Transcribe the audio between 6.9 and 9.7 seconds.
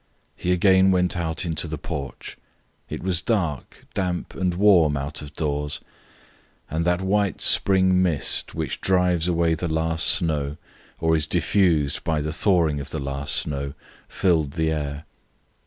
white spring mist which drives away the